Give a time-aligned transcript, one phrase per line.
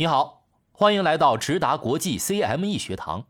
[0.00, 3.26] 你好，欢迎来到直达国际 CME 学堂，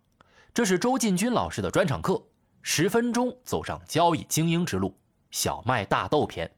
[0.55, 2.23] 这是周进军老师的专场课，
[2.63, 4.97] 十分钟走上交易精英之路，
[5.33, 6.49] 小麦大豆篇。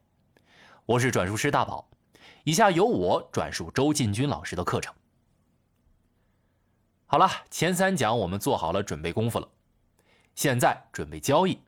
[0.84, 1.88] 我是转述师大宝，
[2.44, 4.92] 以下由我转述周进军老师的课程。
[7.06, 9.48] 好了，前三讲我们做好了准备功夫了，
[10.34, 11.58] 现在准备交易。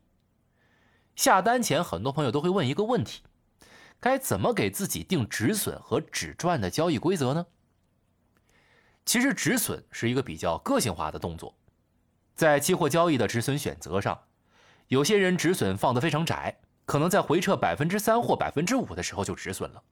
[1.16, 3.22] 下单前，很多朋友都会问一个问题。
[4.00, 7.46] 该怎么给自己定止损和止赚的交易规则呢？
[9.04, 11.54] 其实止损是一个比较个性化的动作，
[12.34, 14.18] 在期货交易的止损选择上，
[14.88, 19.82] 有些人止损放得非常窄，可能在回撤百分之三或百分之五的时候就止损了。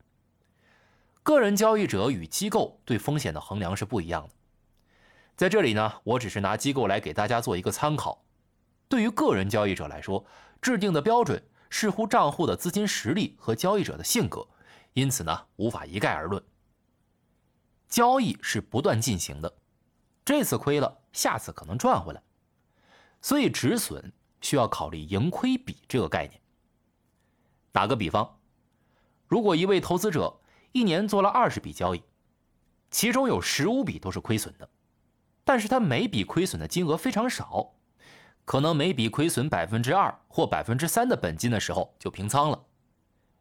[1.22, 4.30] 个人交易者与机构对风险的衡量是不一样的，
[5.36, 8.24] 在这里呢，我只是拿机构来给大家做一个参考。
[8.88, 10.24] 对于个人交易者来说，
[10.60, 11.42] 制定的标准。
[11.74, 14.46] 视乎账户的资金实力和交易者的性格，
[14.92, 16.44] 因此呢，无法一概而论。
[17.92, 19.54] 交易是不断进行的，
[20.24, 22.22] 这次亏了，下次可能赚回来，
[23.20, 26.40] 所以止损需要考虑盈亏比这个概念。
[27.70, 28.38] 打个比方，
[29.28, 30.40] 如果一位投资者
[30.72, 32.02] 一年做了二十笔交易，
[32.90, 34.70] 其中有十五笔都是亏损的，
[35.44, 37.74] 但是他每笔亏损的金额非常少。
[38.46, 42.64] 可能每笔亏损百分之二或百分之三的本金的时候就平仓了，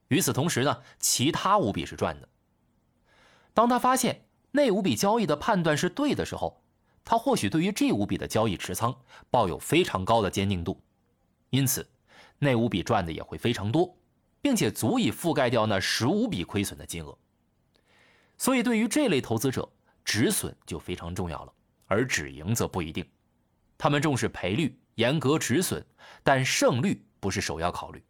[0.10, 2.28] 与此同时呢，其他五笔是赚的。
[3.54, 6.62] 当他发现那五笔交易的判断是对的时候，
[7.04, 8.96] 他或许对于这五笔的交易持仓
[9.30, 10.82] 抱有非常高的坚定度，
[11.50, 11.88] 因此
[12.38, 13.98] 那五笔赚的也会非常多，
[14.42, 17.18] 并且足以覆盖掉那十五笔亏损的金额。
[18.38, 19.68] 所以对于这类投资者，
[20.04, 21.54] 止损就非常重要了，
[21.88, 23.06] 而止盈则不一定，
[23.78, 24.78] 他们重视赔率。
[24.96, 25.84] 严格止损，
[26.22, 28.04] 但胜率不是首要考虑。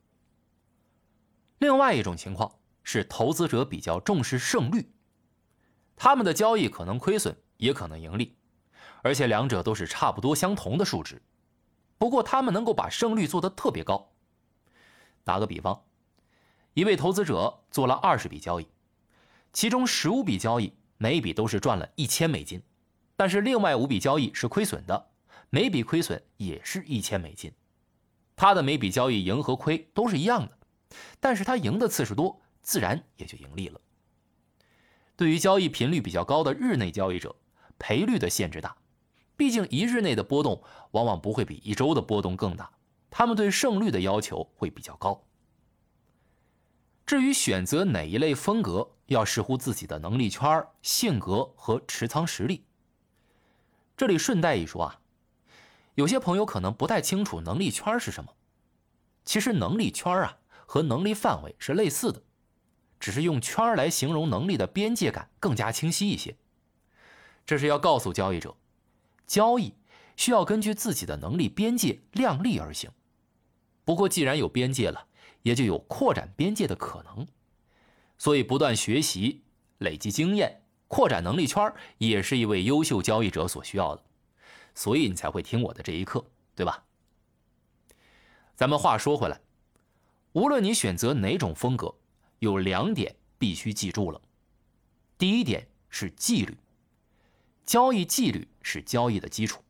[1.59, 2.52] 另外一种情况
[2.84, 4.92] 是，投资者比较重视胜率，
[6.03, 8.35] 他们的交易可能亏损，也可能盈利，
[9.03, 11.21] 而且两者都是差不多相同的数值。
[11.99, 14.11] 不过，他们能够把胜率做得特别高。
[15.23, 15.84] 打个比方，
[16.73, 18.67] 一位投资者做了二十笔交易，
[19.53, 22.63] 其中十五笔交易每笔都是赚了一千美金，
[23.16, 25.11] 但是另外五笔交易是亏损的。
[25.51, 27.53] 每笔亏损也是一千美金，
[28.35, 30.57] 他的每笔交易赢和亏都是一样的，
[31.19, 33.79] 但是他赢的次数多，自然也就盈利了。
[35.22, 37.36] 对于交易频率比较高的日内交易者，
[37.78, 38.76] 赔率的限制大，
[39.38, 42.72] 毕竟一日内的波动往往不会比一周的波动更大，
[43.12, 45.24] 他们对胜率的要求会比较高。
[47.06, 52.66] 至于选择哪一类风格，要视乎自己的能力圈、性格和持仓实力。
[53.96, 55.02] 这里顺带一说啊。
[55.94, 58.34] 有些朋友可能不太清楚能力圈是什么，
[59.24, 62.24] 其实能力圈啊和能力范围是类似的，
[63.01, 66.38] 只是用圈来形容能力的边界感更加清晰一些。
[67.45, 68.56] 这是要告诉交易者，
[69.25, 69.73] 交易
[70.16, 72.91] 需要根据自己的能力边界量力而行。
[73.84, 75.07] 不过既然有边界了，
[75.41, 77.28] 也就有扩展边界的可能，
[78.19, 79.41] 所以不断学习、
[79.79, 84.03] 累积经验、扩展能力圈，也是一位优秀交易者所需要的。
[84.75, 86.23] 所以你才会听我的这一课，
[86.56, 86.84] 对吧？
[88.56, 89.41] 咱们话说回来，
[90.34, 91.95] 无论你选择哪种风格，
[92.41, 94.19] 有两点必须记住了。
[95.16, 96.57] 第一点是纪律，
[97.66, 99.63] 交易纪律是交易的基础。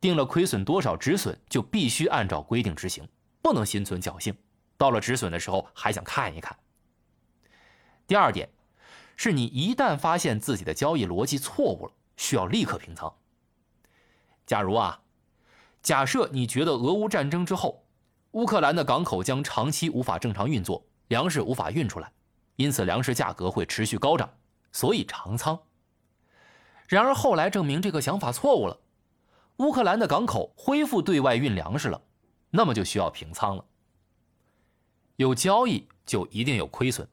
[0.00, 3.08] 定了亏损多少止损，就必须按照规定执行，
[3.40, 4.36] 不能心存侥幸，
[4.76, 6.58] 到了止损的时候还想看一看。
[8.04, 8.48] 第二点，
[9.14, 13.14] 是你一旦发现自己的交易逻辑错误了，需要立刻平仓。
[14.44, 15.00] 假如啊，
[15.84, 17.84] 假设你觉得俄乌战争之后，
[18.32, 22.12] 乌克兰的港口将长期无法正常运作，粮食无法运出来，
[22.56, 24.28] 因此粮食价格会持续高涨，
[24.72, 25.58] 所以长仓。
[26.86, 28.78] 然而后来证明这个想法错误了，
[29.56, 32.00] 乌克兰的港口恢复对外运粮食了，
[32.50, 33.64] 那么就需要平仓了。
[35.16, 37.08] 有交易就一定有亏损，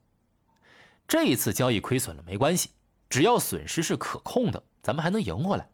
[1.07, 2.71] 这一次交易亏损了没关系，
[3.09, 5.69] 只要损失是可控的，咱们还能赢回来。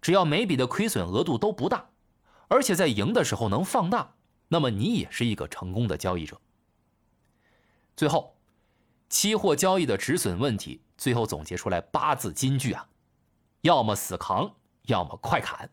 [0.00, 1.90] 只要每笔的亏损额度都不大，
[2.48, 4.14] 而且在赢的时候能放大，
[4.48, 6.40] 那么你也是一个成功的交易者。
[7.96, 8.36] 最后，
[9.08, 12.88] 期货交易的止损问题，最后总结出来八字金句啊：
[13.60, 15.70] 要么死扛，要么快砍。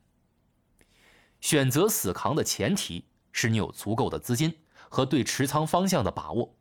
[1.39, 6.55] 选择死扛的前提是你有足够的资金和对持仓方向的把握，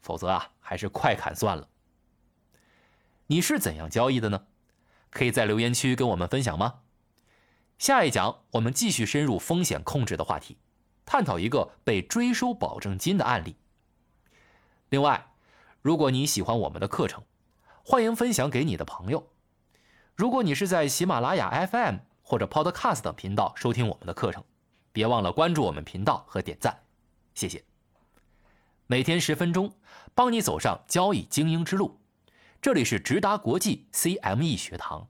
[0.00, 1.68] 否则啊，还是快砍算了。
[3.26, 4.46] 你是怎样交易的呢？
[5.10, 6.82] 可以在留言区跟我们分享吗？
[7.78, 10.58] 下一讲我们继续深入风险控制的话题，
[11.04, 13.56] 探讨一个被追收保证金的案例。
[14.90, 15.24] 另外，
[15.82, 17.22] 如果你喜欢我们的课程，
[17.84, 19.24] 欢迎分享给你的朋友。
[20.16, 24.44] 如果你是在喜马拉雅 FM 或者 Podcast 等频道收听我们的课程，
[24.90, 26.76] 别忘了关注我们频道和点赞，
[27.34, 27.62] 谢谢。
[28.88, 29.72] 每天十分钟，
[30.12, 32.00] 帮你走上交易精英之路。
[32.60, 35.06] 这里是直达国际 CME 学堂。